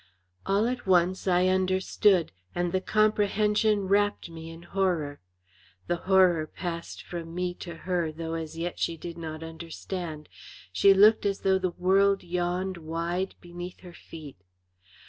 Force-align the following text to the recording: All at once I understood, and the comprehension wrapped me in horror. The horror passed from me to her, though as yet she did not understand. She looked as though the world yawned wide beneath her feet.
All 0.47 0.65
at 0.67 0.87
once 0.87 1.27
I 1.27 1.45
understood, 1.45 2.31
and 2.55 2.71
the 2.71 2.81
comprehension 2.81 3.87
wrapped 3.87 4.31
me 4.31 4.49
in 4.49 4.63
horror. 4.63 5.19
The 5.85 5.97
horror 6.09 6.47
passed 6.47 7.03
from 7.03 7.35
me 7.35 7.53
to 7.59 7.75
her, 7.85 8.11
though 8.11 8.33
as 8.33 8.57
yet 8.57 8.79
she 8.79 8.97
did 8.97 9.15
not 9.15 9.43
understand. 9.43 10.27
She 10.73 10.95
looked 10.95 11.23
as 11.27 11.41
though 11.41 11.59
the 11.59 11.69
world 11.69 12.23
yawned 12.23 12.77
wide 12.77 13.35
beneath 13.41 13.81
her 13.81 13.93
feet. 13.93 14.43